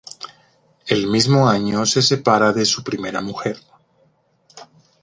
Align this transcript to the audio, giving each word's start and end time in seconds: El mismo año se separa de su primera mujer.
El 0.87 1.05
mismo 1.05 1.47
año 1.47 1.85
se 1.85 2.01
separa 2.01 2.51
de 2.53 2.65
su 2.65 2.83
primera 2.83 3.21
mujer. 3.21 3.59